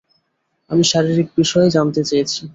[0.71, 2.41] আমি শারীরিক বিষয়ে জানতে চেয়েছি।